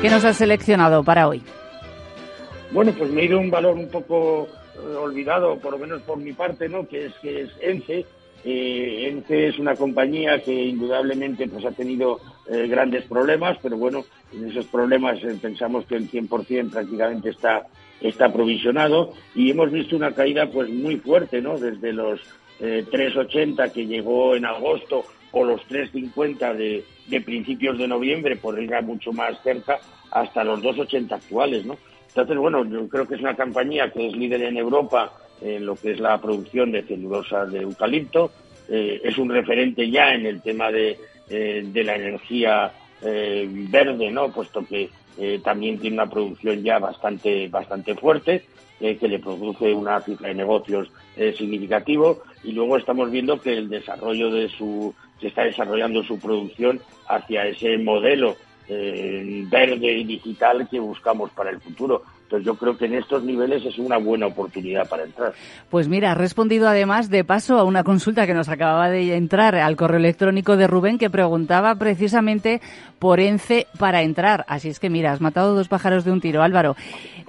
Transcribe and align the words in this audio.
¿Qué 0.00 0.10
nos 0.10 0.24
has 0.24 0.36
seleccionado 0.36 1.02
para 1.02 1.26
hoy? 1.26 1.42
Bueno, 2.70 2.92
pues 2.96 3.10
me 3.10 3.22
he 3.22 3.24
ido 3.24 3.40
un 3.40 3.50
valor 3.50 3.74
un 3.74 3.88
poco 3.88 4.46
eh, 4.76 4.94
olvidado, 4.94 5.58
por 5.58 5.72
lo 5.72 5.78
menos 5.78 6.02
por 6.02 6.18
mi 6.18 6.32
parte, 6.32 6.68
¿no? 6.68 6.86
Que 6.86 7.06
es 7.06 7.14
que 7.14 7.42
es 7.42 7.50
ENCE. 7.60 8.06
Eh, 8.44 9.08
ENCE 9.08 9.48
es 9.48 9.58
una 9.58 9.74
compañía 9.74 10.40
que 10.40 10.52
indudablemente 10.52 11.48
pues 11.48 11.64
ha 11.64 11.72
tenido 11.72 12.20
eh, 12.48 12.68
grandes 12.68 13.06
problemas, 13.06 13.58
pero 13.60 13.76
bueno, 13.76 14.04
en 14.32 14.48
esos 14.48 14.66
problemas 14.66 15.18
pensamos 15.42 15.84
que 15.86 15.96
el 15.96 16.08
100% 16.08 16.70
prácticamente 16.70 17.30
está 17.30 17.66
está 18.00 18.32
provisionado 18.32 19.12
y 19.34 19.50
hemos 19.50 19.72
visto 19.72 19.96
una 19.96 20.12
caída 20.12 20.46
pues 20.46 20.70
muy 20.70 20.98
fuerte, 20.98 21.42
¿no? 21.42 21.58
Desde 21.58 21.92
los 21.92 22.20
3.80 22.60 23.72
que 23.72 23.86
llegó 23.86 24.36
en 24.36 24.44
agosto 24.44 25.04
o 25.32 25.44
los 25.44 25.60
3.50 25.68 26.54
de, 26.54 26.84
de 27.06 27.20
principios 27.20 27.78
de 27.78 27.88
noviembre, 27.88 28.36
por 28.36 28.60
ir 28.60 28.74
a 28.74 28.82
mucho 28.82 29.12
más 29.12 29.40
cerca, 29.42 29.78
hasta 30.10 30.44
los 30.44 30.62
2.80 30.62 31.12
actuales, 31.12 31.66
¿no? 31.66 31.76
Entonces, 32.08 32.36
bueno, 32.36 32.64
yo 32.64 32.88
creo 32.88 33.06
que 33.06 33.14
es 33.14 33.20
una 33.20 33.36
compañía 33.36 33.90
que 33.92 34.06
es 34.08 34.16
líder 34.16 34.42
en 34.42 34.56
Europa 34.56 35.12
en 35.40 35.66
lo 35.66 35.76
que 35.76 35.92
es 35.92 36.00
la 36.00 36.20
producción 36.20 36.72
de 36.72 36.82
celulosa 36.82 37.46
de 37.46 37.60
eucalipto, 37.60 38.30
eh, 38.68 39.00
es 39.04 39.16
un 39.18 39.30
referente 39.30 39.88
ya 39.90 40.12
en 40.14 40.26
el 40.26 40.42
tema 40.42 40.70
de, 40.70 40.98
eh, 41.30 41.62
de 41.64 41.84
la 41.84 41.96
energía 41.96 42.72
eh, 43.02 43.48
verde, 43.50 44.10
¿no? 44.10 44.30
Puesto 44.30 44.64
que 44.64 44.90
también 45.42 45.80
tiene 45.80 45.94
una 45.96 46.08
producción 46.08 46.62
ya 46.62 46.78
bastante, 46.78 47.48
bastante 47.48 47.96
fuerte, 47.96 48.44
que 48.78 49.08
le 49.08 49.18
produce 49.18 49.74
una 49.74 50.00
cifra 50.00 50.28
de 50.28 50.34
negocios 50.36 50.92
significativo, 51.36 52.22
y 52.44 52.52
luego 52.52 52.76
estamos 52.76 53.10
viendo 53.10 53.40
que 53.40 53.54
el 53.54 53.68
desarrollo 53.68 54.30
de 54.30 54.48
su, 54.48 54.94
se 55.20 55.26
está 55.26 55.42
desarrollando 55.42 56.04
su 56.04 56.20
producción 56.20 56.80
hacia 57.08 57.48
ese 57.48 57.78
modelo 57.78 58.36
eh, 58.68 59.44
verde 59.50 59.98
y 59.98 60.04
digital 60.04 60.68
que 60.70 60.78
buscamos 60.78 61.30
para 61.30 61.50
el 61.50 61.60
futuro. 61.60 62.02
Entonces 62.28 62.44
yo 62.44 62.56
creo 62.56 62.76
que 62.76 62.84
en 62.84 62.94
estos 62.96 63.24
niveles 63.24 63.64
es 63.64 63.78
una 63.78 63.96
buena 63.96 64.26
oportunidad 64.26 64.86
para 64.86 65.04
entrar. 65.04 65.32
Pues 65.70 65.88
mira, 65.88 66.12
ha 66.12 66.14
respondido 66.14 66.68
además 66.68 67.08
de 67.08 67.24
paso 67.24 67.58
a 67.58 67.64
una 67.64 67.84
consulta 67.84 68.26
que 68.26 68.34
nos 68.34 68.50
acababa 68.50 68.90
de 68.90 69.16
entrar 69.16 69.54
al 69.54 69.76
correo 69.76 69.96
electrónico 69.96 70.58
de 70.58 70.66
Rubén 70.66 70.98
que 70.98 71.08
preguntaba 71.08 71.74
precisamente 71.76 72.60
por 72.98 73.18
ENCE 73.18 73.66
para 73.78 74.02
entrar. 74.02 74.44
Así 74.46 74.68
es 74.68 74.78
que 74.78 74.90
mira, 74.90 75.12
has 75.12 75.22
matado 75.22 75.54
dos 75.54 75.68
pájaros 75.68 76.04
de 76.04 76.12
un 76.12 76.20
tiro, 76.20 76.42
Álvaro. 76.42 76.76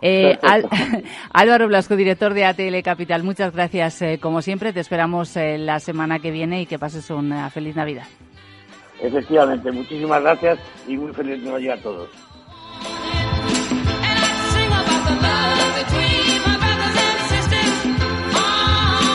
Eh, 0.01 0.37
Álvaro 1.31 1.69
Blasco, 1.69 1.95
director 1.95 2.33
de 2.33 2.43
ATL 2.43 2.81
Capital, 2.83 3.23
muchas 3.23 3.53
gracias. 3.53 4.01
Eh, 4.01 4.19
como 4.21 4.41
siempre, 4.41 4.73
te 4.73 4.81
esperamos 4.81 5.37
eh, 5.37 5.57
la 5.57 5.79
semana 5.79 6.19
que 6.19 6.31
viene 6.31 6.61
y 6.61 6.65
que 6.65 6.77
pases 6.77 7.09
una 7.09 7.49
feliz 7.49 7.73
Navidad. 7.77 8.03
Efectivamente, 9.01 9.71
muchísimas 9.71 10.21
gracias 10.21 10.59
y 10.87 10.97
muy 10.97 11.13
feliz 11.13 11.41
Navidad 11.43 11.79
a 11.79 11.81
todos. 11.81 12.09